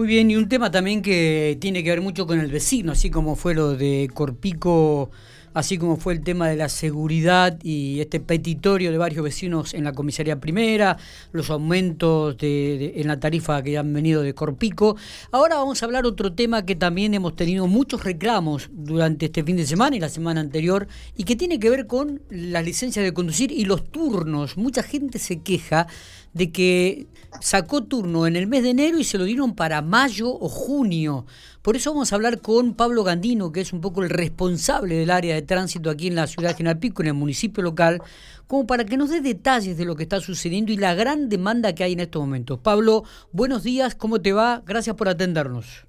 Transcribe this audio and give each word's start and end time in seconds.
Muy 0.00 0.08
bien, 0.08 0.30
y 0.30 0.36
un 0.36 0.48
tema 0.48 0.70
también 0.70 1.02
que 1.02 1.58
tiene 1.60 1.84
que 1.84 1.90
ver 1.90 2.00
mucho 2.00 2.26
con 2.26 2.40
el 2.40 2.50
vecino, 2.50 2.92
así 2.92 3.10
como 3.10 3.36
fue 3.36 3.54
lo 3.54 3.76
de 3.76 4.08
Corpico 4.14 5.10
así 5.54 5.78
como 5.78 5.96
fue 5.96 6.12
el 6.12 6.22
tema 6.22 6.48
de 6.48 6.56
la 6.56 6.68
seguridad 6.68 7.58
y 7.62 8.00
este 8.00 8.20
petitorio 8.20 8.90
de 8.90 8.98
varios 8.98 9.24
vecinos 9.24 9.74
en 9.74 9.84
la 9.84 9.92
comisaría 9.92 10.40
primera, 10.40 10.96
los 11.32 11.50
aumentos 11.50 12.36
de, 12.38 12.94
en 12.96 13.08
la 13.08 13.18
tarifa 13.18 13.62
que 13.62 13.76
han 13.76 13.92
venido 13.92 14.22
de 14.22 14.34
Corpico. 14.34 14.96
Ahora 15.32 15.56
vamos 15.56 15.82
a 15.82 15.86
hablar 15.86 16.06
otro 16.06 16.32
tema 16.32 16.64
que 16.64 16.76
también 16.76 17.14
hemos 17.14 17.36
tenido 17.36 17.66
muchos 17.66 18.04
reclamos 18.04 18.70
durante 18.72 19.26
este 19.26 19.42
fin 19.42 19.56
de 19.56 19.66
semana 19.66 19.96
y 19.96 20.00
la 20.00 20.08
semana 20.08 20.40
anterior 20.40 20.86
y 21.16 21.24
que 21.24 21.36
tiene 21.36 21.58
que 21.58 21.70
ver 21.70 21.86
con 21.86 22.22
las 22.30 22.64
licencias 22.64 23.04
de 23.04 23.12
conducir 23.12 23.50
y 23.50 23.64
los 23.64 23.84
turnos. 23.90 24.56
Mucha 24.56 24.82
gente 24.82 25.18
se 25.18 25.40
queja 25.40 25.86
de 26.32 26.50
que 26.50 27.06
sacó 27.40 27.84
turno 27.84 28.26
en 28.26 28.36
el 28.36 28.46
mes 28.46 28.62
de 28.62 28.70
enero 28.70 28.98
y 28.98 29.04
se 29.04 29.18
lo 29.18 29.24
dieron 29.24 29.54
para 29.54 29.82
mayo 29.82 30.28
o 30.28 30.48
junio. 30.48 31.26
Por 31.62 31.76
eso 31.76 31.92
vamos 31.92 32.12
a 32.12 32.16
hablar 32.16 32.40
con 32.40 32.74
Pablo 32.74 33.04
Gandino, 33.04 33.52
que 33.52 33.60
es 33.60 33.72
un 33.72 33.80
poco 33.80 34.02
el 34.02 34.10
responsable 34.10 34.96
del 34.96 35.10
área 35.10 35.34
de 35.34 35.42
tránsito 35.42 35.90
aquí 35.90 36.06
en 36.06 36.14
la 36.14 36.26
ciudad 36.26 36.50
de 36.50 36.56
General 36.56 36.78
Pico, 36.78 37.02
en 37.02 37.08
el 37.08 37.14
municipio 37.14 37.62
local, 37.62 38.00
como 38.46 38.66
para 38.66 38.84
que 38.84 38.96
nos 38.96 39.10
dé 39.10 39.20
detalles 39.20 39.76
de 39.76 39.84
lo 39.84 39.94
que 39.94 40.04
está 40.04 40.20
sucediendo 40.20 40.72
y 40.72 40.76
la 40.76 40.94
gran 40.94 41.28
demanda 41.28 41.74
que 41.74 41.84
hay 41.84 41.92
en 41.92 42.00
estos 42.00 42.22
momentos. 42.22 42.58
Pablo, 42.58 43.04
buenos 43.32 43.62
días, 43.62 43.94
¿cómo 43.94 44.20
te 44.20 44.32
va? 44.32 44.62
Gracias 44.66 44.96
por 44.96 45.08
atendernos. 45.08 45.86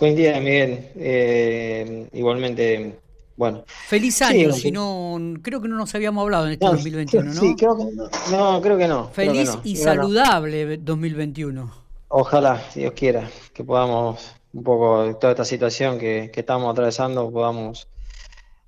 Buen 0.00 0.16
día, 0.16 0.40
Miguel. 0.40 0.88
Eh, 0.96 2.08
igualmente, 2.12 2.96
bueno. 3.36 3.64
Feliz 3.66 4.22
año, 4.22 4.52
si 4.52 4.70
no, 4.70 5.18
creo 5.42 5.60
que 5.60 5.68
no 5.68 5.76
nos 5.76 5.94
habíamos 5.94 6.22
hablado 6.22 6.46
en 6.46 6.52
este 6.52 6.66
2021, 6.66 7.34
¿no? 7.34 7.40
Sí, 7.40 7.54
creo 7.56 7.76
que 7.76 7.84
no. 7.84 8.08
No, 8.30 8.60
creo 8.62 8.78
que 8.78 8.88
no. 8.88 9.08
Feliz 9.08 9.58
y 9.64 9.76
saludable 9.76 10.78
2021. 10.78 11.86
Ojalá, 12.08 12.62
si 12.70 12.80
Dios 12.80 12.92
quiera, 12.94 13.28
que 13.52 13.64
podamos 13.64 14.36
un 14.56 14.62
poco 14.62 15.16
toda 15.16 15.32
esta 15.32 15.44
situación 15.44 15.98
que, 15.98 16.30
estamos 16.34 16.72
atravesando 16.72 17.30
podamos 17.30 17.88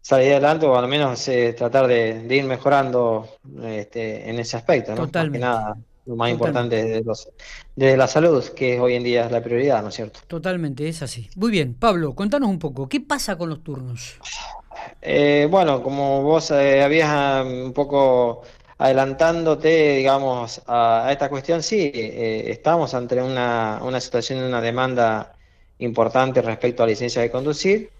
salir 0.03 0.33
adelante 0.33 0.67
o 0.67 0.77
al 0.77 0.89
menos 0.89 1.27
eh, 1.28 1.55
tratar 1.56 1.87
de, 1.87 2.27
ir 2.28 2.45
mejorando 2.45 3.28
este, 3.62 4.28
en 4.28 4.39
ese 4.39 4.56
aspecto, 4.56 4.95
¿no? 4.95 5.06
Totalmente. 5.06 5.39
nada, 5.39 5.77
lo 6.09 6.17
más 6.17 6.31
importante 6.31 6.83
desde, 6.83 7.05
los, 7.05 7.28
desde 7.77 7.97
la 7.97 8.06
salud, 8.06 8.43
que 8.56 8.81
hoy 8.81 8.95
en 8.95 9.05
día 9.05 9.27
es 9.27 9.33
la 9.33 9.43
prioridad, 9.43 9.83
¿no 9.83 9.89
es 9.89 9.95
cierto? 9.95 10.21
Totalmente, 10.27 10.89
es 10.89 11.03
así. 11.03 11.28
Muy 11.37 11.50
bien, 11.50 11.75
Pablo, 11.75 12.15
contanos 12.15 12.48
un 12.48 12.59
poco, 12.59 12.89
¿qué 12.89 13.00
pasa 13.00 13.37
con 13.37 13.50
los 13.50 13.62
turnos? 13.62 14.19
Eh, 15.01 15.47
bueno, 15.51 15.83
como 15.83 16.23
vos 16.23 16.51
eh, 16.51 16.83
habías 16.83 17.45
um, 17.45 17.67
un 17.67 17.73
poco 17.73 18.43
adelantándote, 18.79 19.97
digamos, 19.97 20.62
a, 20.67 21.09
esta 21.11 21.29
cuestión, 21.29 21.62
sí, 21.62 21.91
estamos 21.95 22.95
ante 22.95 23.21
una, 23.23 23.81
una 23.83 24.01
situación, 24.01 24.43
una 24.45 24.61
demanda 24.61 25.34
importante 25.79 26.43
respecto 26.43 26.83
a 26.83 26.87
licencia 26.87 27.23
de 27.23 27.31
conducir. 27.31 27.91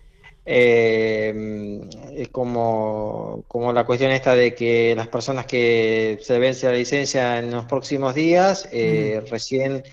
Eh, 0.51 1.81
es 2.17 2.29
como, 2.29 3.45
como 3.49 3.71
la 3.71 3.85
cuestión 3.85 4.13
esta 4.13 4.35
de 4.35 4.55
que 4.55 4.95
las 4.97 5.09
personas 5.09 5.45
que 5.45 6.19
se 6.23 6.39
vence 6.39 6.65
la 6.65 6.73
licencia 6.73 7.39
en 7.39 7.51
los 7.51 7.67
próximos 7.67 8.15
días 8.15 8.67
eh, 8.73 9.23
recién 9.31 9.85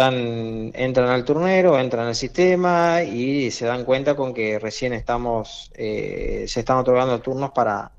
están, 0.00 0.72
entran 0.74 1.08
al 1.08 1.24
turnero, 1.24 1.78
entran 1.78 2.06
al 2.06 2.14
sistema 2.14 3.02
y 3.02 3.50
se 3.50 3.66
dan 3.66 3.84
cuenta 3.84 4.16
con 4.16 4.32
que 4.32 4.58
recién 4.58 4.92
estamos, 4.92 5.70
eh, 5.74 6.44
se 6.48 6.60
están 6.60 6.78
otorgando 6.78 7.20
turnos 7.20 7.50
para, 7.50 7.90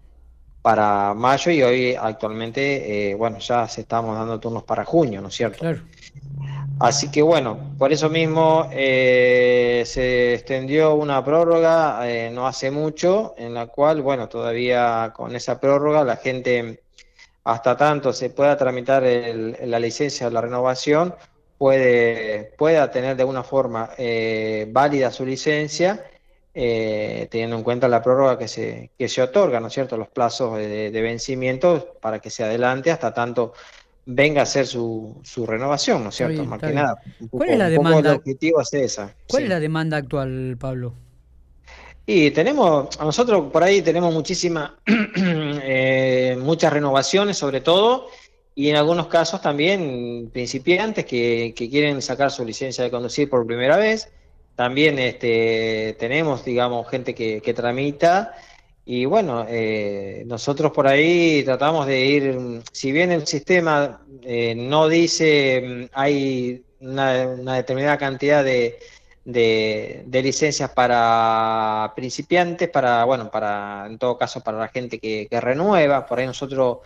para 0.62 1.14
mayo 1.14 1.52
y 1.52 1.64
hoy 1.64 1.96
actualmente, 1.96 3.16
bueno, 3.18 3.40
ya 3.40 3.68
se 3.68 3.82
estamos 3.82 4.18
dando 4.18 4.40
turnos 4.40 4.64
para 4.64 4.84
junio, 4.84 5.22
¿no 5.22 5.28
es 5.28 5.36
cierto? 5.36 5.60
Claro. 5.60 5.82
Así 6.82 7.12
que 7.12 7.22
bueno, 7.22 7.76
por 7.78 7.94
eso 7.94 8.10
mismo 8.10 8.68
eh, 8.72 9.84
se 9.86 10.34
extendió 10.34 10.96
una 10.96 11.24
prórroga 11.24 12.10
eh, 12.10 12.32
no 12.32 12.48
hace 12.48 12.72
mucho, 12.72 13.36
en 13.38 13.54
la 13.54 13.68
cual, 13.68 14.02
bueno, 14.02 14.28
todavía 14.28 15.14
con 15.16 15.36
esa 15.36 15.60
prórroga 15.60 16.04
la 16.04 16.16
gente, 16.16 16.82
hasta 17.44 17.78
tanto 17.78 18.12
se 18.14 18.32
pueda 18.32 18.58
tramitar 18.58 19.04
la 19.04 19.80
licencia 19.80 20.26
o 20.26 20.32
la 20.32 20.42
renovación, 20.42 21.14
puede, 21.62 22.54
pueda 22.58 22.90
tener 22.90 23.16
de 23.16 23.22
alguna 23.22 23.44
forma 23.44 23.92
eh, 23.96 24.68
válida 24.72 25.12
su 25.12 25.24
licencia, 25.24 26.04
teniendo 26.52 27.56
en 27.56 27.62
cuenta 27.62 27.88
la 27.88 28.02
prórroga 28.02 28.40
que 28.40 28.48
se, 28.48 28.90
que 28.98 29.08
se 29.08 29.22
otorga, 29.22 29.60
¿no 29.60 29.68
es 29.68 29.74
cierto?, 29.74 29.96
los 29.96 30.08
plazos 30.08 30.58
de, 30.58 30.90
de 30.90 31.02
vencimiento 31.02 31.98
para 32.02 32.18
que 32.18 32.32
se 32.32 32.44
adelante 32.44 32.90
hasta 32.90 33.14
tanto 33.14 33.54
venga 34.08 34.42
a 34.42 34.44
hacer 34.44 34.66
su, 34.66 35.22
su 35.24 35.46
renovación, 35.46 36.04
¿no 36.04 36.10
es 36.10 36.16
cierto? 36.16 36.44
Más 36.46 36.60
que 36.60 36.74
nada. 36.74 37.00
¿Cuál 37.30 37.50
es 37.50 37.58
la 37.60 37.70
demanda? 37.70 38.16
objetivo 38.16 38.62
es 38.62 38.74
esa. 38.74 39.16
¿Cuál 39.28 39.44
es 39.44 39.50
la 39.50 39.60
demanda 39.60 39.98
actual, 39.98 40.58
Pablo? 40.60 40.96
Y 42.08 42.32
tenemos, 42.32 43.00
a 43.00 43.06
nosotros 43.06 43.52
por 43.52 43.64
ahí 43.64 43.84
tenemos 43.84 44.12
muchísima, 44.12 44.80
eh, 45.64 46.36
muchas 46.42 46.74
renovaciones 46.74 47.38
sobre 47.38 47.62
todo, 47.62 48.08
y 48.56 48.70
en 48.70 48.76
algunos 48.76 49.08
casos 49.08 49.42
también 49.42 50.30
principiantes 50.34 51.06
que, 51.06 51.54
que, 51.56 51.70
quieren 51.70 52.02
sacar 52.02 52.32
su 52.32 52.44
licencia 52.46 52.84
de 52.84 52.92
conducir 52.92 53.30
por 53.30 53.46
primera 53.46 53.78
vez. 53.78 54.12
También 54.56 55.00
este, 55.00 55.96
tenemos, 56.00 56.44
digamos, 56.44 56.90
gente 56.90 57.16
que, 57.16 57.42
que 57.42 57.54
tramita 57.54 58.36
y 58.86 59.06
bueno, 59.06 59.46
eh, 59.48 60.24
nosotros 60.26 60.72
por 60.72 60.88
ahí 60.88 61.44
tratamos 61.44 61.86
de 61.86 62.06
ir, 62.06 62.62
si 62.72 62.92
bien 62.92 63.12
el 63.12 63.28
sistema 63.28 64.02
eh, 64.24 64.56
no 64.56 64.88
dice 64.88 65.62
mm, 65.62 65.84
hay 65.94 66.64
una, 66.82 67.56
determinada 67.56 67.98
cantidad 67.98 68.44
de, 68.44 68.80
de, 69.24 70.22
licencias 70.24 70.72
para 70.72 71.94
principiantes, 71.96 72.70
para, 72.70 73.06
bueno, 73.06 73.30
para, 73.30 73.86
en 73.88 74.00
todo 74.00 74.18
caso, 74.18 74.42
para 74.42 74.58
la 74.58 74.68
gente 74.68 75.00
que, 75.00 75.28
renueva, 75.40 76.06
por 76.08 76.20
ahí 76.20 76.26
nosotros 76.26 76.80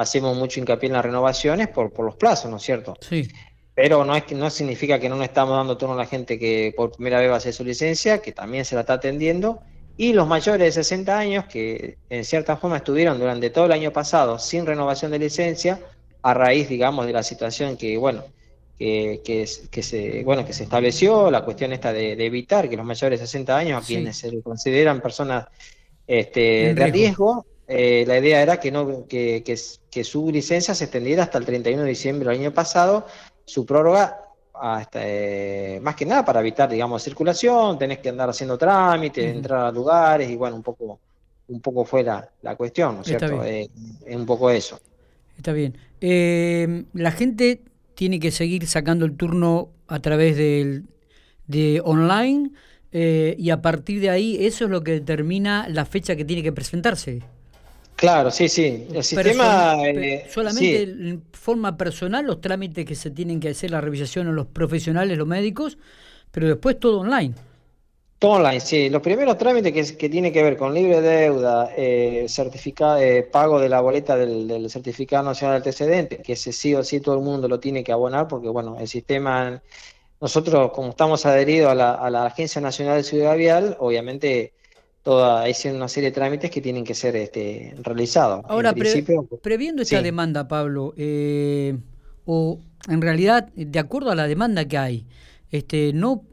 hacemos 0.00 0.34
mucho 0.34 0.60
hincapié 0.60 0.86
en 0.86 0.94
las 0.94 1.04
renovaciones 1.04 1.68
por, 1.68 1.92
por 1.92 2.06
los 2.06 2.16
plazos, 2.16 2.50
¿no 2.50 2.56
es 2.56 2.62
cierto? 2.62 2.96
Sí. 3.00 3.28
Pero 3.74 4.02
no, 4.02 4.16
es 4.16 4.24
que, 4.24 4.34
no 4.34 4.48
significa 4.48 4.98
que 4.98 5.10
no 5.10 5.18
le 5.18 5.26
estamos 5.26 5.54
dando 5.54 5.76
turno 5.76 5.94
a 5.94 5.98
la 5.98 6.06
gente 6.06 6.38
que 6.38 6.72
por 6.74 6.92
primera 6.92 7.20
vez 7.20 7.28
va 7.28 7.34
a 7.34 7.36
hacer 7.36 7.52
su 7.52 7.64
licencia, 7.64 8.22
que 8.22 8.32
también 8.32 8.64
se 8.64 8.74
la 8.74 8.80
está 8.80 8.94
atendiendo 8.94 9.60
y 9.98 10.14
los 10.14 10.26
mayores 10.26 10.74
de 10.74 10.82
60 10.82 11.18
años 11.18 11.44
que 11.44 11.98
en 12.08 12.24
cierta 12.24 12.56
forma 12.56 12.78
estuvieron 12.78 13.18
durante 13.18 13.50
todo 13.50 13.66
el 13.66 13.72
año 13.72 13.92
pasado 13.92 14.38
sin 14.38 14.64
renovación 14.64 15.10
de 15.10 15.18
licencia 15.18 15.78
a 16.22 16.32
raíz, 16.32 16.70
digamos, 16.70 17.04
de 17.04 17.12
la 17.12 17.22
situación 17.22 17.76
que, 17.76 17.98
bueno, 17.98 18.24
que, 18.78 19.20
que, 19.70 19.82
se, 19.82 20.24
bueno, 20.24 20.46
que 20.46 20.54
se 20.54 20.62
estableció, 20.62 21.30
la 21.30 21.44
cuestión 21.44 21.74
esta 21.74 21.92
de, 21.92 22.12
evitar 22.24 22.70
que 22.70 22.78
los 22.78 22.86
mayores 22.86 23.20
de 23.20 23.26
60 23.26 23.54
años, 23.54 23.82
a 23.82 23.86
quienes 23.86 24.16
se 24.16 24.40
consideran 24.40 25.02
personas 25.02 25.48
este, 26.06 26.72
de 26.72 26.86
riesgo, 26.86 27.44
eh, 27.70 28.04
la 28.06 28.18
idea 28.18 28.42
era 28.42 28.58
que, 28.58 28.72
no, 28.72 29.06
que, 29.06 29.42
que, 29.44 30.04
su 30.04 30.30
licencia 30.30 30.74
se 30.74 30.84
extendiera 30.84 31.22
hasta 31.22 31.38
el 31.38 31.44
31 31.44 31.82
de 31.84 31.88
diciembre 31.88 32.28
del 32.28 32.40
año 32.40 32.52
pasado, 32.52 33.06
su 33.44 33.64
prórroga 33.64 34.20
este, 34.80 35.80
más 35.80 35.94
que 35.94 36.04
nada 36.04 36.24
para 36.24 36.40
evitar, 36.40 36.68
digamos, 36.68 37.02
circulación, 37.02 37.78
tenés 37.78 37.98
que 37.98 38.10
andar 38.10 38.28
haciendo 38.28 38.58
trámites, 38.58 39.24
entrar 39.24 39.66
a 39.66 39.72
lugares 39.72 40.28
y 40.28 40.36
bueno, 40.36 40.56
un 40.56 40.62
poco, 40.62 40.98
un 41.48 41.60
poco 41.60 41.84
fue 41.84 42.02
la, 42.02 42.28
cuestión, 42.56 42.96
¿no 42.96 43.00
es 43.02 43.06
cierto? 43.06 43.42
Eh, 43.44 43.70
es 44.04 44.16
un 44.16 44.26
poco 44.26 44.50
eso. 44.50 44.78
Está 45.36 45.52
bien. 45.52 45.76
Eh, 46.00 46.84
la 46.92 47.12
gente 47.12 47.62
tiene 47.94 48.20
que 48.20 48.30
seguir 48.30 48.66
sacando 48.66 49.06
el 49.06 49.16
turno 49.16 49.70
a 49.86 50.00
través 50.00 50.36
del, 50.36 50.84
de 51.46 51.80
online 51.84 52.50
eh, 52.92 53.34
y 53.38 53.50
a 53.50 53.62
partir 53.62 54.00
de 54.00 54.10
ahí 54.10 54.44
eso 54.44 54.64
es 54.64 54.70
lo 54.70 54.82
que 54.82 54.92
determina 54.92 55.68
la 55.68 55.84
fecha 55.84 56.16
que 56.16 56.24
tiene 56.24 56.42
que 56.42 56.52
presentarse. 56.52 57.22
Claro, 58.00 58.30
sí, 58.30 58.48
sí. 58.48 58.86
El 58.94 59.04
sistema. 59.04 59.76
Eh, 59.86 60.24
solamente 60.30 60.84
en 60.84 61.22
forma 61.32 61.76
personal, 61.76 62.24
los 62.24 62.40
trámites 62.40 62.86
que 62.86 62.94
se 62.94 63.10
tienen 63.10 63.40
que 63.40 63.50
hacer, 63.50 63.70
la 63.70 63.82
revisación 63.82 64.26
a 64.26 64.32
los 64.32 64.46
profesionales, 64.46 65.18
los 65.18 65.26
médicos, 65.26 65.76
pero 66.30 66.48
después 66.48 66.80
todo 66.80 67.00
online. 67.00 67.34
Todo 68.18 68.30
online, 68.32 68.60
sí. 68.60 68.88
Los 68.88 69.02
primeros 69.02 69.36
trámites 69.36 69.74
que, 69.74 69.98
que 69.98 70.08
tienen 70.08 70.32
que 70.32 70.42
ver 70.42 70.56
con 70.56 70.72
libre 70.72 71.02
deuda, 71.02 71.74
eh, 71.76 72.24
certificado, 72.26 72.96
eh, 72.96 73.22
pago 73.22 73.60
de 73.60 73.68
la 73.68 73.82
boleta 73.82 74.16
del, 74.16 74.70
certificado 74.70 75.24
nacional 75.24 75.56
de 75.56 75.68
antecedente, 75.68 76.22
que 76.22 76.32
ese 76.32 76.52
sí 76.52 76.74
o 76.74 76.82
sí 76.82 77.00
todo 77.00 77.16
el 77.16 77.20
mundo 77.20 77.48
lo 77.48 77.60
tiene 77.60 77.84
que 77.84 77.92
abonar, 77.92 78.28
porque 78.28 78.48
bueno, 78.48 78.78
el 78.80 78.88
sistema, 78.88 79.62
nosotros 80.22 80.72
como 80.72 80.88
estamos 80.88 81.26
adheridos 81.26 81.72
a 81.72 81.74
la, 81.74 81.92
a 81.92 82.08
la 82.08 82.24
Agencia 82.24 82.62
Nacional 82.62 82.96
de 82.96 83.02
Ciudad 83.02 83.36
Vial, 83.36 83.76
obviamente 83.78 84.54
toda 85.02 85.42
hay 85.42 85.54
una 85.66 85.88
serie 85.88 86.10
de 86.10 86.14
trámites 86.14 86.50
que 86.50 86.60
tienen 86.60 86.84
que 86.84 86.94
ser 86.94 87.16
este, 87.16 87.74
realizados. 87.82 88.44
Ahora, 88.48 88.74
previendo 89.42 89.82
esta 89.82 90.02
demanda, 90.02 90.48
Pablo, 90.48 90.94
eh, 90.96 91.76
o 92.24 92.60
en 92.88 93.00
realidad, 93.00 93.48
de 93.54 93.78
acuerdo 93.78 94.10
a 94.10 94.14
la 94.14 94.26
demanda 94.26 94.66
que 94.66 94.78
hay, 94.78 95.06
este, 95.50 95.92
no, 95.92 96.24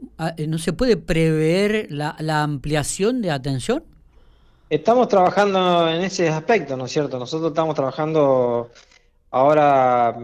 no 0.46 0.58
se 0.58 0.72
puede 0.72 0.96
prever 0.96 1.88
la, 1.90 2.16
la 2.20 2.42
ampliación 2.42 3.22
de 3.22 3.30
atención. 3.30 3.84
Estamos 4.70 5.08
trabajando 5.08 5.88
en 5.88 6.02
ese 6.02 6.28
aspecto, 6.28 6.76
¿no 6.76 6.84
es 6.84 6.92
cierto? 6.92 7.18
Nosotros 7.18 7.50
estamos 7.52 7.74
trabajando 7.74 8.70
ahora 9.30 10.16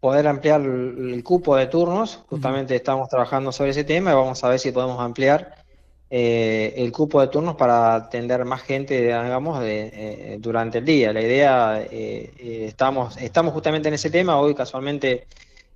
poder 0.00 0.26
ampliar 0.26 0.60
el, 0.60 1.22
cupo 1.24 1.56
de 1.56 1.66
turnos. 1.66 2.22
Justamente 2.28 2.76
estamos 2.76 3.08
trabajando 3.08 3.52
sobre 3.52 3.70
ese 3.70 3.84
tema 3.84 4.12
y 4.12 4.14
vamos 4.14 4.42
a 4.44 4.48
ver 4.48 4.58
si 4.58 4.72
podemos 4.72 5.00
ampliar 5.00 5.63
eh, 6.16 6.74
el 6.76 6.92
cupo 6.92 7.20
de 7.20 7.26
turnos 7.26 7.56
para 7.56 7.96
atender 7.96 8.44
más 8.44 8.62
gente, 8.62 9.00
digamos, 9.00 9.60
de, 9.60 10.36
durante 10.38 10.78
el 10.78 10.84
día. 10.84 11.12
La 11.12 11.20
idea, 11.20 11.84
estamos, 11.90 13.16
estamos 13.16 13.52
justamente 13.52 13.88
en 13.88 13.94
ese 13.94 14.10
tema. 14.10 14.38
Hoy 14.38 14.54
casualmente 14.54 15.26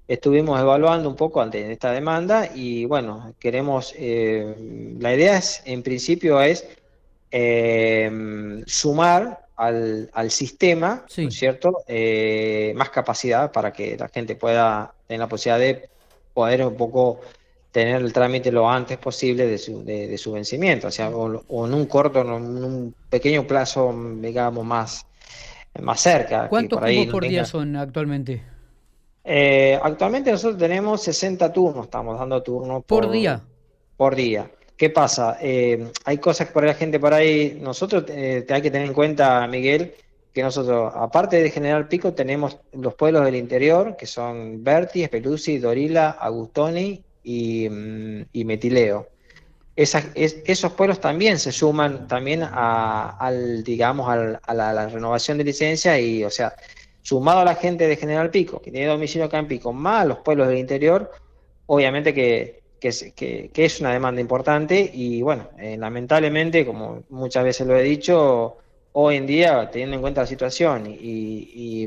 estuvimos 0.06 0.60
evaluando 0.60 1.08
un 1.08 1.16
poco 1.16 1.40
ante 1.40 1.72
esta 1.72 1.90
demanda 1.90 2.50
y 2.54 2.84
bueno, 2.84 3.34
queremos, 3.40 3.94
la 3.98 5.14
idea 5.14 5.38
es, 5.38 5.60
en 5.64 5.82
principio 5.82 6.40
es 6.40 6.64
sumar 8.66 9.48
al, 9.58 10.08
al 10.12 10.30
sistema, 10.30 11.04
¿no 11.16 11.28
es 11.28 11.34
cierto?, 11.34 11.82
eh, 11.88 12.72
más 12.76 12.90
capacidad 12.90 13.50
para 13.50 13.72
que 13.72 13.96
la 13.96 14.08
gente 14.08 14.36
pueda 14.36 14.94
tener 15.08 15.18
la 15.18 15.28
posibilidad 15.28 15.58
de 15.58 15.88
poder 16.32 16.64
un 16.64 16.76
poco 16.76 17.20
tener 17.72 18.02
el 18.02 18.12
trámite 18.12 18.50
lo 18.50 18.68
antes 18.68 18.98
posible 18.98 19.46
de 19.46 19.58
su, 19.58 19.84
de, 19.84 20.16
su 20.18 20.32
vencimiento, 20.32 20.88
o 20.88 20.90
sea, 20.90 21.10
o, 21.10 21.66
en 21.66 21.74
un 21.74 21.86
corto, 21.86 22.20
en 22.20 22.30
un 22.30 22.94
pequeño 23.10 23.46
plazo, 23.46 23.94
digamos, 24.16 24.64
más, 24.64 25.06
más 25.80 26.00
cerca. 26.00 26.48
¿Cuántos 26.48 26.80
por, 26.80 27.10
por 27.10 27.28
día 27.28 27.44
son 27.44 27.76
actualmente? 27.76 28.42
Eh, 29.24 29.78
actualmente 29.82 30.32
nosotros 30.32 30.58
tenemos 30.58 31.02
60 31.02 31.52
turnos, 31.52 31.84
estamos 31.84 32.18
dando 32.18 32.42
turnos 32.42 32.84
por 32.84 33.10
día. 33.10 33.42
Por 33.96 34.14
día. 34.14 34.50
¿Qué 34.76 34.90
pasa? 34.90 35.36
Eh, 35.40 35.90
hay 36.04 36.18
cosas 36.18 36.46
que 36.46 36.52
por 36.52 36.64
la 36.64 36.74
gente 36.74 37.00
por 37.00 37.12
ahí, 37.12 37.58
nosotros 37.60 38.04
eh, 38.08 38.46
hay 38.48 38.62
que 38.62 38.70
tener 38.70 38.86
en 38.86 38.94
cuenta, 38.94 39.46
Miguel, 39.46 39.92
que 40.32 40.42
nosotros, 40.42 40.92
aparte 40.94 41.42
de 41.42 41.50
General 41.50 41.88
Pico, 41.88 42.14
tenemos 42.14 42.58
los 42.72 42.94
pueblos 42.94 43.24
del 43.24 43.34
interior, 43.34 43.96
que 43.96 44.06
son 44.06 44.62
Berti, 44.62 45.02
Espeluzzi, 45.02 45.58
Dorila, 45.58 46.10
Agustoni 46.10 47.02
y, 47.22 47.68
mm, 47.68 48.46
Metileo. 48.46 49.08
esos 49.76 50.72
pueblos 50.72 51.00
también 51.00 51.38
se 51.38 51.52
suman 51.52 52.08
también 52.08 52.42
a, 52.42 53.16
al, 53.18 53.62
digamos, 53.62 54.08
a, 54.08 54.54
la, 54.54 54.88
renovación 54.88 55.38
de 55.38 55.44
licencia 55.44 55.98
y, 56.00 56.24
o 56.24 56.30
sea, 56.30 56.54
sumado 57.02 57.40
a 57.40 57.44
la 57.44 57.54
gente 57.54 57.86
de 57.86 57.96
General 57.96 58.30
Pico, 58.30 58.60
que 58.60 58.70
tiene 58.70 58.86
domicilio 58.86 59.26
acá 59.26 59.38
en 59.38 59.48
Pico, 59.48 59.72
más 59.72 60.06
los 60.06 60.18
pueblos 60.18 60.48
del 60.48 60.58
interior, 60.58 61.10
obviamente 61.66 62.12
que 62.12 62.58
que, 62.78 63.50
es 63.54 63.80
una 63.80 63.92
demanda 63.92 64.20
importante 64.20 64.90
y 64.92 65.22
bueno, 65.22 65.48
eh, 65.58 65.76
lamentablemente, 65.76 66.64
como 66.64 67.02
muchas 67.10 67.44
veces 67.44 67.66
lo 67.66 67.76
he 67.76 67.82
dicho, 67.82 68.58
hoy 68.92 69.16
en 69.16 69.26
día, 69.26 69.70
teniendo 69.70 69.96
en 69.96 70.02
cuenta 70.02 70.22
la 70.22 70.26
situación 70.26 70.86
y, 70.86 71.86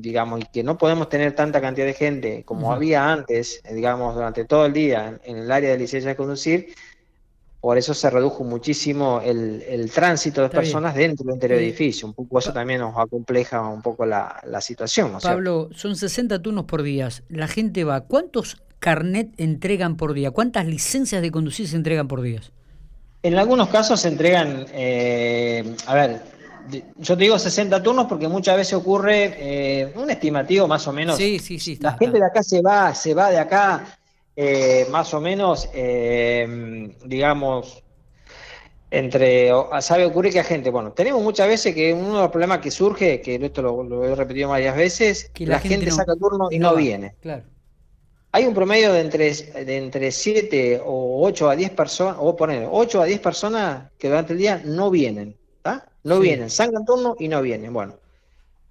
digamos, 0.00 0.40
que 0.52 0.62
no 0.62 0.78
podemos 0.78 1.08
tener 1.08 1.34
tanta 1.34 1.60
cantidad 1.60 1.86
de 1.86 1.94
gente 1.94 2.42
como 2.44 2.72
había 2.72 3.12
antes, 3.12 3.60
eh, 3.64 3.74
digamos, 3.74 4.14
durante 4.14 4.44
todo 4.44 4.66
el 4.66 4.72
día 4.72 5.18
en, 5.24 5.38
el 5.38 5.52
área 5.52 5.70
de 5.70 5.78
licencia 5.78 6.10
de 6.10 6.16
conducir, 6.16 6.74
por 7.60 7.76
eso 7.76 7.92
se 7.92 8.08
redujo 8.08 8.42
muchísimo 8.42 9.20
el, 9.22 9.90
tránsito 9.94 10.42
de 10.42 10.48
personas 10.48 10.94
dentro 10.94 11.26
del 11.26 11.34
interior 11.34 11.58
del 11.58 11.68
edificio. 11.68 12.08
Un 12.08 12.14
poco 12.14 12.38
eso 12.38 12.52
también 12.54 12.80
nos 12.80 12.96
acompleja 12.96 13.60
un 13.68 13.82
poco 13.82 14.06
la, 14.06 14.60
situación. 14.60 15.12
Pablo, 15.22 15.68
son 15.74 15.94
60 15.94 16.40
turnos 16.40 16.64
por 16.64 16.82
día. 16.82 17.10
La 17.28 17.48
gente 17.48 17.84
va. 17.84 18.00
¿Cuántos 18.00 18.62
carnet 18.78 19.28
entregan 19.36 19.96
por 19.96 20.14
día? 20.14 20.30
¿Cuántas 20.30 20.66
licencias 20.66 21.20
de 21.20 21.30
conducir 21.30 21.68
se 21.68 21.76
entregan 21.76 22.08
por 22.08 22.22
día? 22.22 22.40
En 23.22 23.38
algunos 23.38 23.68
casos 23.68 24.00
se 24.00 24.08
entregan, 24.08 24.66
eh, 24.72 25.76
a 25.86 25.94
ver, 25.94 26.22
yo 26.96 27.16
te 27.16 27.24
digo 27.24 27.38
60 27.38 27.82
turnos 27.82 28.06
porque 28.06 28.28
muchas 28.28 28.56
veces 28.56 28.74
ocurre 28.74 29.34
eh, 29.36 29.92
un 29.96 30.08
estimativo 30.10 30.66
más 30.66 30.86
o 30.88 30.92
menos. 30.92 31.16
Sí, 31.16 31.38
sí, 31.38 31.58
sí. 31.58 31.78
la 31.80 31.92
gente 31.92 32.18
de 32.18 32.24
acá 32.24 32.42
se 32.42 32.62
va, 32.62 32.94
se 32.94 33.12
va 33.12 33.30
de 33.30 33.38
acá 33.38 33.98
eh, 34.36 34.86
más 34.90 35.12
o 35.12 35.20
menos, 35.20 35.68
digamos, 37.04 37.82
entre, 38.90 39.50
sabe 39.80 40.06
ocurrir 40.06 40.32
que 40.32 40.40
a 40.40 40.44
gente, 40.44 40.70
bueno, 40.70 40.92
tenemos 40.92 41.22
muchas 41.22 41.46
veces 41.46 41.74
que 41.74 41.92
uno 41.92 42.14
de 42.14 42.22
los 42.22 42.30
problemas 42.30 42.58
que 42.58 42.70
surge, 42.70 43.20
que 43.20 43.34
esto 43.36 43.62
lo, 43.62 44.04
he 44.04 44.14
repetido 44.14 44.48
varias 44.48 44.76
veces, 44.76 45.30
que 45.34 45.46
la, 45.46 45.60
gente, 45.60 45.90
saca 45.90 46.14
turno 46.16 46.48
y 46.50 46.58
no, 46.58 46.74
viene. 46.74 47.14
Claro. 47.20 47.44
Hay 48.32 48.46
un 48.46 48.54
promedio 48.54 48.92
de 48.92 49.00
entre, 49.00 49.34
de 49.34 49.76
entre 49.76 50.12
7 50.12 50.80
o 50.84 51.26
8 51.26 51.50
a 51.50 51.56
10 51.56 51.70
personas, 51.70 52.16
o 52.20 52.36
poner 52.36 52.68
8 52.70 53.02
a 53.02 53.04
10 53.04 53.20
personas 53.20 53.90
que 53.98 54.08
durante 54.08 54.34
el 54.34 54.38
día 54.38 54.62
no 54.64 54.90
vienen, 54.90 55.36
¿está? 55.56 55.88
No 56.04 56.20
vienen, 56.20 56.48
sangran 56.48 56.84
turno 56.84 57.16
y 57.18 57.26
no 57.26 57.42
vienen. 57.42 57.72
Bueno, 57.72 57.96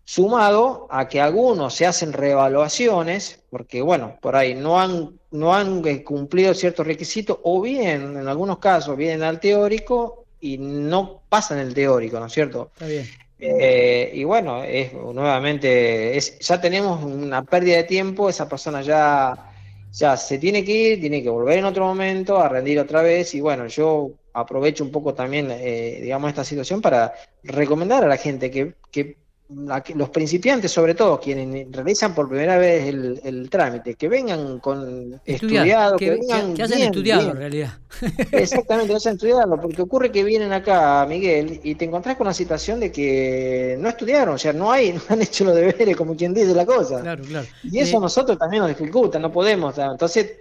sumado 0.06 0.88
a 0.90 1.10
que 1.10 1.20
algunos 1.20 1.76
se 1.76 1.86
hacen 1.86 2.14
reevaluaciones, 2.14 3.42
porque 3.50 3.82
bueno, 3.82 4.18
por 4.22 4.38
ahí 4.38 4.56
no 4.56 4.80
han, 4.80 5.20
no 5.32 5.54
han 5.54 5.86
eh, 5.86 6.04
cumplido 6.04 6.54
ciertos 6.54 6.88
requisitos, 6.88 7.38
o 7.44 7.62
bien, 7.62 8.18
en 8.18 8.28
algunos 8.30 8.60
casos, 8.60 8.96
vienen 8.96 9.24
al 9.24 9.42
teórico 9.42 10.26
y 10.40 10.58
no 10.58 11.22
pasan 11.28 11.60
el 11.60 11.74
teórico, 11.74 12.18
¿no 12.18 12.28
es 12.28 12.34
cierto? 12.34 12.72
Está 12.74 12.86
bien. 12.86 13.06
Eh, 13.42 14.12
y 14.16 14.24
bueno, 14.24 14.64
es 14.64 14.94
nuevamente, 14.94 16.18
es, 16.18 16.40
ya 16.40 16.60
tenemos 16.60 17.04
una 17.04 17.44
pérdida 17.44 17.78
de 17.78 17.84
tiempo, 17.84 18.30
esa 18.30 18.50
persona 18.50 18.82
ya 18.82 19.49
ya 19.92 20.18
se 20.18 20.38
tiene 20.38 20.64
que 20.64 20.72
ir, 20.72 21.00
tiene 21.00 21.24
que 21.24 21.30
volver 21.30 21.60
en 21.60 21.66
otro 21.66 21.86
momento 21.86 22.40
a 22.40 22.50
rendir 22.50 22.80
otra 22.80 23.02
vez 23.02 23.34
y 23.36 23.42
bueno, 23.42 23.68
yo 23.68 24.12
aprovecho 24.34 24.84
un 24.84 24.92
poco 24.92 25.14
también, 25.14 25.50
eh, 25.52 26.00
digamos, 26.02 26.30
esta 26.30 26.44
situación 26.44 26.82
para 26.82 27.14
recomendar 27.44 28.04
a 28.04 28.08
la 28.08 28.18
gente 28.18 28.52
que, 28.52 28.76
que 28.92 29.18
los 29.50 30.10
principiantes, 30.10 30.72
sobre 30.72 30.94
todo, 30.94 31.20
quienes 31.20 31.72
realizan 31.72 32.14
por 32.14 32.30
primera 32.30 32.58
vez 32.58 32.88
el, 32.88 33.50
trámite, 33.50 33.96
que 33.96 34.08
vengan 34.08 34.60
con 34.60 35.20
estudiado, 35.26 35.98
que, 35.98 36.12
vengan 36.12 36.54
que 36.54 36.64
hayan 36.64 36.82
estudiado 36.82 37.32
en 37.32 37.38
realidad. 37.38 37.74
Exactamente, 38.32 38.90
que 38.90 38.96
hayan 38.96 39.16
estudiado, 39.16 39.60
porque 39.60 39.82
ocurre 39.82 40.12
que 40.12 40.24
vienen 40.24 40.54
acá, 40.54 41.06
Miguel, 41.08 41.60
y 41.64 41.74
te 41.76 41.86
encontrás 41.86 42.16
con 42.16 42.28
la 42.28 42.34
situación 42.34 42.80
de 42.80 42.92
que 42.92 43.76
no 43.80 43.90
estudiaron, 43.90 44.36
o 44.36 44.38
sea, 44.38 44.54
no 44.54 44.72
hay, 44.72 44.94
no 44.94 45.02
han 45.10 45.22
hecho 45.22 45.46
los 45.46 45.56
deberes, 45.56 45.98
como 45.98 46.16
quien 46.16 46.34
dice 46.34 46.54
la 46.54 46.66
cosa. 46.66 47.02
Claro, 47.02 47.24
claro. 47.24 47.48
Y 47.64 47.80
eso 47.80 47.98
a 47.98 48.02
nosotros 48.02 48.38
también 48.38 48.62
nos 48.62 48.70
dificulta, 48.70 49.18
no 49.18 49.32
podemos. 49.32 49.76
Entonces, 49.80 50.32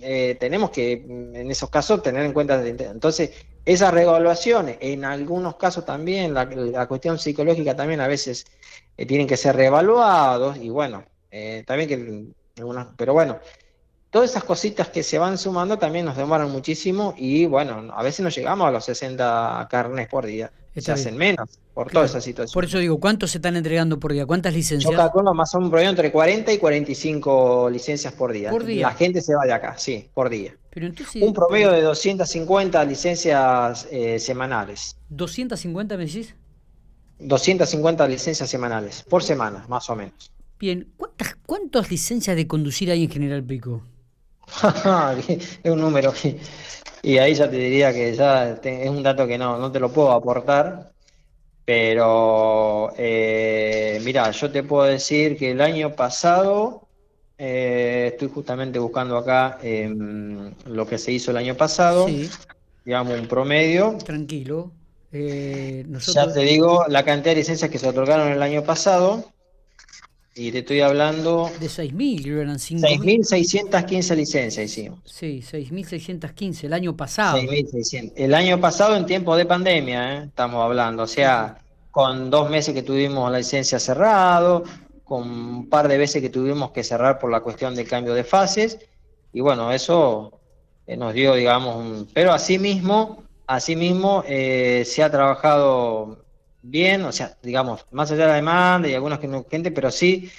eh, 0.00 0.36
tenemos 0.38 0.70
que, 0.70 0.92
en 0.92 1.50
esos 1.50 1.70
casos, 1.70 2.02
tener 2.02 2.24
en 2.24 2.32
cuenta. 2.32 2.64
Entonces, 2.66 3.30
esas 3.64 3.92
reevaluaciones, 3.92 4.76
en 4.80 5.04
algunos 5.04 5.56
casos 5.56 5.84
también, 5.84 6.34
la, 6.34 6.86
cuestión 6.86 7.18
psicológica 7.18 7.76
también 7.76 8.00
a 8.00 8.08
veces 8.08 8.46
eh, 8.96 9.06
tienen 9.06 9.26
que 9.26 9.36
ser 9.36 9.56
reevaluados 9.56 10.56
y 10.56 10.70
bueno, 10.70 11.04
eh, 11.30 11.64
también 11.66 11.88
que, 11.88 12.26
pero 12.96 13.12
bueno, 13.12 13.38
todas 14.10 14.30
esas 14.30 14.44
cositas 14.44 14.88
que 14.88 15.02
se 15.02 15.18
van 15.18 15.38
sumando 15.38 15.78
también 15.78 16.04
nos 16.04 16.16
demoran 16.16 16.50
muchísimo 16.50 17.14
y 17.16 17.46
bueno, 17.46 17.92
a 17.94 18.02
veces 18.02 18.20
no 18.20 18.28
llegamos 18.30 18.66
a 18.66 18.70
los 18.70 18.84
60 18.84 19.68
carnes 19.70 20.08
por 20.08 20.26
día 20.26 20.52
se 20.80 20.92
hacen 20.92 21.16
menos 21.16 21.48
por 21.74 21.90
toda 21.90 22.06
esa 22.06 22.20
situación. 22.20 22.54
Por 22.54 22.64
eso 22.64 22.78
digo, 22.78 22.98
¿cuántos 22.98 23.32
se 23.32 23.38
están 23.38 23.56
entregando 23.56 24.00
por 24.00 24.12
día? 24.12 24.24
¿Cuántas 24.24 24.54
licencias? 24.54 24.90
Yo 24.90 24.96
calculo 24.96 25.34
más 25.34 25.54
o 25.54 25.58
menos 25.58 25.66
un 25.66 25.70
promedio 25.70 25.90
entre 25.90 26.12
40 26.12 26.52
y 26.52 26.58
45 26.58 27.68
licencias 27.70 28.12
por 28.14 28.32
día. 28.32 28.50
Por 28.50 28.64
día. 28.64 28.88
La 28.88 28.94
gente 28.94 29.20
se 29.20 29.34
va 29.34 29.44
de 29.44 29.52
acá, 29.52 29.76
sí, 29.76 30.08
por 30.14 30.30
día. 30.30 30.56
Pero 30.70 30.86
entonces, 30.86 31.22
un 31.22 31.34
promedio 31.34 31.70
de 31.70 31.82
250 31.82 32.84
licencias 32.84 33.86
eh, 33.90 34.18
semanales. 34.18 34.96
¿250 35.10 35.98
me 35.98 36.06
decís? 36.06 36.34
250 37.18 38.08
licencias 38.08 38.48
semanales, 38.48 39.04
por 39.08 39.22
semana, 39.22 39.64
más 39.68 39.88
o 39.90 39.96
menos. 39.96 40.32
Bien, 40.58 40.88
¿cuántas, 40.96 41.36
¿cuántas 41.46 41.90
licencias 41.90 42.34
de 42.36 42.46
conducir 42.46 42.90
hay 42.90 43.04
en 43.04 43.10
General 43.10 43.44
Pico? 43.44 43.82
Es 45.28 45.48
un 45.64 45.80
número. 45.80 46.12
Y 47.02 47.18
ahí 47.18 47.34
ya 47.34 47.50
te 47.50 47.56
diría 47.56 47.92
que 47.92 48.14
ya 48.14 48.50
es 48.52 48.90
un 48.90 49.02
dato 49.02 49.26
que 49.26 49.38
no, 49.38 49.58
no 49.58 49.72
te 49.72 49.80
lo 49.80 49.92
puedo 49.92 50.12
aportar, 50.12 50.92
pero 51.64 52.92
eh, 52.96 54.00
mira, 54.04 54.30
yo 54.30 54.50
te 54.50 54.62
puedo 54.62 54.84
decir 54.84 55.36
que 55.36 55.50
el 55.50 55.60
año 55.60 55.94
pasado, 55.94 56.88
eh, 57.38 58.10
estoy 58.12 58.28
justamente 58.28 58.78
buscando 58.78 59.16
acá 59.16 59.58
em, 59.62 60.52
lo 60.66 60.86
que 60.86 60.98
se 60.98 61.12
hizo 61.12 61.30
el 61.30 61.38
año 61.38 61.56
pasado, 61.56 62.06
digamos 62.84 63.18
un 63.18 63.26
promedio. 63.26 63.96
Tranquilo. 64.04 64.70
Eh, 65.12 65.84
ya 66.06 66.32
te 66.32 66.40
digo 66.40 66.86
la 66.88 67.04
cantidad 67.04 67.32
de 67.32 67.40
licencias 67.40 67.70
que 67.70 67.78
se 67.78 67.88
otorgaron 67.88 68.28
el 68.28 68.42
año 68.42 68.62
pasado. 68.62 69.32
Y 70.34 70.50
te 70.50 70.60
estoy 70.60 70.80
hablando... 70.80 71.50
De 71.60 71.66
6.000, 71.66 72.40
eran 72.40 72.56
6.615 72.56 74.16
licencias 74.16 74.64
hicimos. 74.64 75.00
Sí, 75.04 75.42
6.615 75.42 76.64
el 76.64 76.72
año 76.72 76.96
pasado. 76.96 77.38
6.600. 77.38 78.12
El 78.16 78.34
año 78.34 78.58
pasado 78.58 78.96
en 78.96 79.04
tiempo 79.04 79.36
de 79.36 79.44
pandemia, 79.44 80.14
¿eh? 80.14 80.24
estamos 80.28 80.64
hablando. 80.64 81.02
O 81.02 81.06
sea, 81.06 81.58
con 81.90 82.30
dos 82.30 82.48
meses 82.48 82.72
que 82.72 82.82
tuvimos 82.82 83.30
la 83.30 83.38
licencia 83.38 83.78
cerrado, 83.78 84.64
con 85.04 85.30
un 85.30 85.68
par 85.68 85.86
de 85.88 85.98
veces 85.98 86.22
que 86.22 86.30
tuvimos 86.30 86.70
que 86.70 86.82
cerrar 86.82 87.18
por 87.18 87.30
la 87.30 87.40
cuestión 87.40 87.74
del 87.74 87.86
cambio 87.86 88.14
de 88.14 88.24
fases. 88.24 88.78
Y 89.34 89.42
bueno, 89.42 89.70
eso 89.70 90.40
eh, 90.86 90.96
nos 90.96 91.12
dio, 91.12 91.34
digamos, 91.34 91.76
un... 91.76 92.08
Pero 92.14 92.32
asimismo, 92.32 93.22
asimismo 93.46 94.24
eh, 94.26 94.84
se 94.86 95.02
ha 95.02 95.10
trabajado 95.10 96.24
bien, 96.62 97.04
o 97.04 97.12
sea, 97.12 97.36
digamos, 97.42 97.86
más 97.90 98.10
allá 98.10 98.22
de 98.22 98.28
la 98.28 98.36
demanda 98.36 98.88
y 98.88 98.94
algunas 98.94 99.18
que 99.18 99.28
no 99.28 99.44
gente, 99.50 99.70
pero 99.70 99.90
sí 99.90 100.30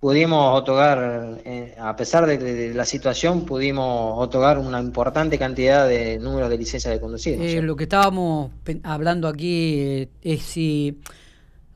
pudimos 0.00 0.58
otorgar, 0.58 1.40
eh, 1.44 1.74
a 1.78 1.94
pesar 1.94 2.26
de, 2.26 2.72
la 2.74 2.84
situación, 2.86 3.44
pudimos 3.44 4.14
otorgar 4.18 4.58
una 4.58 4.80
importante 4.80 5.38
cantidad 5.38 5.86
de 5.86 6.18
números 6.18 6.48
de 6.48 6.58
licencias 6.58 6.92
de 6.92 7.00
conducir. 7.00 7.40
Eh, 7.40 7.60
lo 7.60 7.76
que 7.76 7.84
estábamos 7.84 8.50
hablando 8.82 9.28
aquí 9.28 9.74
eh, 9.78 10.08
es 10.22 10.42
si, 10.42 10.98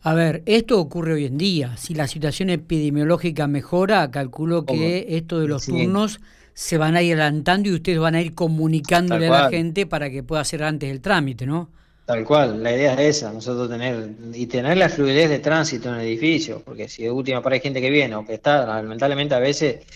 a 0.01 0.15
ver, 0.15 0.43
esto 0.47 0.81
ocurre 0.81 1.15
hoy 1.15 1.27
en 1.27 1.37
día. 1.37 1.77
Si 1.77 1.95
la 1.95 2.07
situación 2.07 2.49
epidemiológica 2.49 3.47
mejora, 3.47 4.11
calculo 4.11 4.65
que 4.65 5.07
esto 5.17 5.39
de 5.39 5.49
los 5.49 5.67
turnos 5.67 6.21
se 6.55 6.79
van 6.79 6.97
a 6.97 7.03
ir 7.03 7.15
adelantando 7.15 7.69
y 7.69 7.75
ustedes 7.75 7.99
van 7.99 8.15
a 8.15 8.23
ir 8.23 8.35
comunicándole 8.35 9.27
a 9.27 9.43
la 9.43 9.51
gente 9.51 9.87
para 9.87 10.09
que 10.09 10.23
pueda 10.23 10.41
hacer 10.41 10.63
antes 10.63 10.91
el 10.91 11.03
trámite, 11.03 11.47
¿no? 11.47 11.69
Tal 12.07 12.23
cual, 12.25 12.63
la 12.63 12.71
idea 12.73 12.93
es 12.95 13.17
esa, 13.17 13.33
nosotros 13.33 13.71
tener 13.71 14.11
y 14.35 14.47
tener 14.47 14.77
la 14.77 14.91
fluidez 14.91 15.31
de 15.31 15.39
tránsito 15.39 15.89
en 15.89 15.95
el 15.95 16.03
edificio, 16.03 16.61
porque 16.63 16.87
si 16.87 17.05
de 17.05 17.11
última 17.11 17.41
para 17.41 17.55
hay 17.55 17.61
gente 17.61 17.81
que 17.81 17.89
viene 17.89 18.15
o 18.15 18.27
que 18.27 18.35
está, 18.35 18.67
lamentablemente 18.67 19.35
a 19.35 19.39
veces 19.39 19.87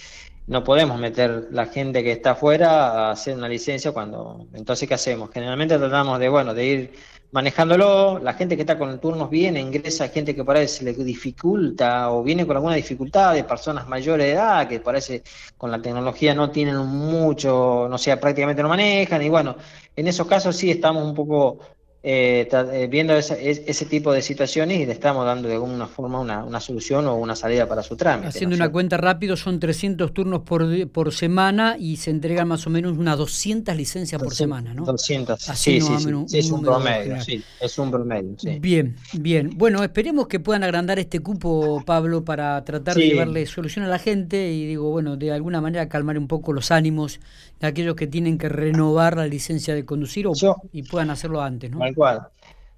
no 0.47 0.65
podemos 0.65 0.99
meter 0.99 1.49
la 1.51 1.67
gente 1.67 2.03
que 2.03 2.13
está 2.13 2.31
afuera 2.31 3.09
a 3.09 3.11
hacer 3.11 3.37
una 3.37 3.47
licencia 3.47 3.93
cuando, 3.93 4.47
entonces 4.55 4.89
¿qué 4.89 4.95
hacemos? 4.95 5.31
Generalmente 5.31 5.77
tratamos 5.77 6.19
de, 6.19 6.31
bueno, 6.31 6.55
de 6.55 6.65
ir 6.65 6.93
manejándolo, 7.31 8.19
la 8.21 8.33
gente 8.33 8.57
que 8.57 8.63
está 8.63 8.79
con 8.79 8.99
turnos 9.01 9.29
viene, 9.29 9.61
ingresa 9.61 10.09
gente 10.09 10.35
que 10.35 10.45
parece 10.45 10.85
le 10.85 10.95
dificulta 10.95 12.11
o 12.11 12.23
viene 12.23 12.47
con 12.47 12.57
alguna 12.57 12.75
dificultad, 12.75 13.35
de 13.35 13.45
personas 13.45 13.87
mayores 13.87 14.29
de 14.29 14.33
edad 14.33 14.67
que 14.67 14.81
parece 14.81 15.23
con 15.59 15.71
la 15.71 15.83
tecnología 15.83 16.35
no 16.35 16.51
tienen 16.51 16.79
mucho, 16.79 17.87
no 17.91 17.99
sé, 17.99 18.17
prácticamente 18.17 18.63
no 18.63 18.71
manejan 18.71 19.21
y 19.21 19.29
bueno, 19.29 19.57
en 19.95 20.09
esos 20.09 20.27
casos 20.27 20.57
sí 20.57 20.71
estamos 20.71 21.05
un 21.05 21.15
poco 21.15 21.59
eh, 22.01 22.49
eh, 22.53 22.87
viendo 22.89 23.15
ese 23.15 23.85
tipo 23.87 24.13
de 24.13 24.23
situaciones 24.23 24.79
y 24.79 24.87
le 24.87 24.93
estamos 24.93 25.27
dando 25.27 25.49
de 25.49 25.55
alguna 25.55 25.89
forma 25.89 26.21
una, 26.21 26.45
una 26.45 26.61
solución 26.61 27.07
o 27.07 27.17
una 27.17 27.35
salida 27.35 27.67
para 27.67 27.83
su 27.83 27.97
trámite. 27.97 28.29
Haciendo 28.29 28.55
una 28.55 28.71
cuenta 28.71 28.97
rápido, 28.97 29.37
son 29.37 29.59
300 29.59 30.15
turnos 30.15 30.43
por, 30.43 30.89
por 30.91 31.13
semana 31.13 31.77
y 31.77 31.97
se 31.97 32.11
entregan 32.11 32.47
más 32.47 32.67
o 32.69 32.71
menos 32.71 32.97
unas 32.97 33.19
200 33.19 33.77
licencias 33.77 34.23
por 34.23 34.33
semana, 34.33 34.75
¿no? 34.75 34.85
200, 34.85 35.41
sí, 35.41 35.81
sí, 35.81 35.95
sí, 36.27 36.39
es 36.39 36.51
un 36.53 36.63
promedio, 36.63 37.21
sí, 37.21 37.43
es 37.61 37.79
un 37.79 37.91
promedio, 37.91 38.37
Bien, 38.61 38.97
bien. 39.15 39.51
Bueno, 39.57 39.83
esperemos 39.83 40.29
que 40.29 40.39
puedan 40.39 40.63
agrandar 40.63 41.01
este 41.01 41.19
cupo, 41.19 41.83
Pablo, 41.85 42.25
para 42.25 42.63
tratar 42.65 42.95
de 42.95 43.09
llevarle 43.09 43.45
solución 43.47 43.85
a 43.85 43.89
la 43.89 43.99
gente 43.99 44.53
y 44.53 44.67
digo, 44.67 44.89
bueno, 44.91 45.17
de 45.17 45.33
alguna 45.33 45.61
manera 45.61 45.89
calmar 45.89 46.17
un 46.17 46.29
poco 46.29 46.53
los 46.53 46.71
ánimos 46.71 47.19
de 47.61 47.67
aquellos 47.67 47.97
que 47.97 48.07
tienen 48.07 48.39
que 48.39 48.49
renovar 48.49 49.17
la 49.17 49.27
licencia 49.27 49.75
de 49.75 49.85
conducir 49.85 50.29
o, 50.29 50.33
y 50.73 50.85
puedan 50.85 51.11
hacerlo 51.11 51.43
antes, 51.43 51.71
¿no? 51.71 51.88
Cual. 51.95 52.29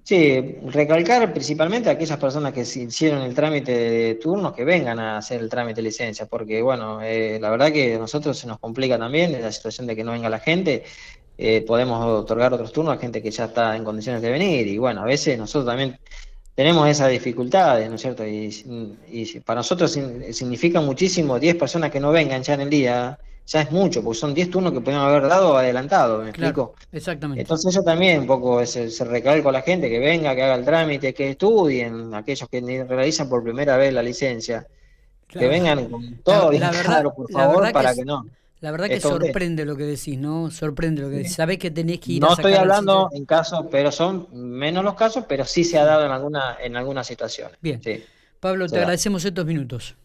Sí, 0.03 0.57
recalcar 0.67 1.33
principalmente 1.33 1.89
a 1.89 1.93
aquellas 1.93 2.19
personas 2.19 2.53
que 2.53 2.63
hicieron 2.63 3.23
el 3.23 3.35
trámite 3.35 3.73
de 3.73 4.15
turnos 4.17 4.53
que 4.55 4.65
vengan 4.65 4.99
a 4.99 5.19
hacer 5.19 5.41
el 5.41 5.49
trámite 5.49 5.77
de 5.77 5.83
licencia, 5.83 6.27
porque 6.27 6.63
bueno, 6.63 7.01
eh, 7.03 7.39
la 7.41 7.51
verdad 7.51 7.71
que 7.71 7.95
a 7.95 7.99
nosotros 7.99 8.37
se 8.37 8.47
nos 8.47 8.59
complica 8.59 8.99
también 8.99 9.41
la 9.41 9.53
situación 9.53 9.87
de 9.87 9.95
que 9.95 10.03
no 10.03 10.13
venga 10.13 10.29
la 10.29 10.41
gente, 10.41 10.83
eh, 11.39 11.63
podemos 11.67 12.05
otorgar 12.05 12.53
otros 12.53 12.73
turnos 12.73 12.97
a 12.97 12.99
gente 12.99 13.23
que 13.23 13.31
ya 13.31 13.45
está 13.45 13.77
en 13.77 13.85
condiciones 13.85 14.21
de 14.21 14.31
venir 14.31 14.67
y 14.67 14.79
bueno, 14.79 15.03
a 15.03 15.05
veces 15.05 15.39
nosotros 15.39 15.67
también 15.67 15.99
tenemos 16.55 16.89
esas 16.89 17.11
dificultades, 17.11 17.89
¿no 17.89 17.95
es 17.95 18.01
cierto? 18.03 18.27
Y, 18.27 18.97
y 19.09 19.41
para 19.41 19.61
nosotros 19.61 19.93
significa 20.33 20.81
muchísimo 20.81 21.39
10 21.39 21.57
personas 21.57 21.91
que 21.91 22.01
no 22.01 22.11
vengan 22.11 22.43
ya 22.43 22.55
en 22.55 22.63
el 22.63 22.71
día 22.71 23.19
ya 23.47 23.63
es 23.63 23.73
mucho, 23.73 24.03
porque 24.03 24.19
son 24.19 24.33
10 24.33 24.51
turnos 24.51 24.73
que 24.73 24.81
podrían 24.81 25.03
haber 25.03 25.29
dado 25.29 25.57
adelantado, 25.57 26.23
¿me 26.23 26.31
explico? 26.31 26.75
Exactamente. 26.93 27.43
Entonces 27.43 27.75
eso 27.75 27.83
también 27.83 28.21
un 28.21 28.27
poco 28.27 28.65
se, 28.65 28.91
se 28.91 29.05
recalco 29.05 29.49
a 29.49 29.53
la 29.53 29.63
gente 29.63 29.89
que 29.89 29.99
venga, 29.99 30.35
que 30.35 30.43
haga 30.43 30.55
el 30.55 30.65
trámite, 30.65 31.13
que 31.13 31.31
estudien, 31.31 32.15
aquellos 32.15 32.49
que 32.49 32.85
realizan 32.89 33.29
por 33.29 33.43
primera 33.43 33.77
vez 33.77 33.93
la 33.93 34.03
licencia, 34.03 34.67
que 35.27 35.49
vengan 35.49 35.89
con 35.89 36.17
todo 36.23 36.51
bien 36.51 36.63
claro, 36.85 37.13
por 37.15 37.31
favor, 37.31 37.73
para 37.73 37.95
que, 37.95 38.05
no. 38.05 38.25
La 38.61 38.71
verdad 38.71 38.89
que 38.89 39.01
sorprende 39.01 39.65
lo 39.65 39.75
que 39.75 39.85
decís, 39.85 40.19
¿no? 40.19 40.51
Sorprende 40.51 41.01
lo 41.03 41.09
que 41.09 41.17
decís. 41.17 41.35
Sabés 41.35 41.59
que 41.59 41.71
tenés 41.71 41.99
que 41.99 42.13
ir 42.13 42.23
no 42.23 42.33
estoy 42.33 42.53
hablando 42.53 43.09
en 43.13 43.25
casos, 43.25 43.65
pero 43.71 43.91
son 43.91 44.29
menos 44.33 44.85
los 44.85 44.95
casos, 44.95 45.25
pero 45.27 45.47
sí 45.47 45.65
se 45.65 45.79
ha 45.79 45.85
dado 45.85 46.05
en 46.05 46.13
alguna 46.13 46.59
en 46.63 46.77
algunas 46.77 47.07
situaciones. 47.07 47.57
Bien. 47.61 47.81
Pablo, 48.39 48.69
te 48.69 48.79
agradecemos 48.79 49.25
estos 49.25 49.47
minutos. 49.47 49.97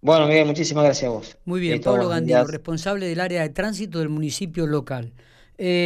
Bueno, 0.00 0.26
Miguel, 0.28 0.46
muchísimas 0.46 0.84
gracias 0.84 1.10
a 1.10 1.14
vos. 1.14 1.36
Muy 1.44 1.60
bien, 1.60 1.80
Pablo 1.80 2.08
Gandino, 2.08 2.44
responsable 2.44 3.06
del 3.06 3.20
área 3.20 3.42
de 3.42 3.48
tránsito 3.48 3.98
del 3.98 4.08
municipio 4.08 4.66
local. 4.66 5.12
Eh, 5.60 5.76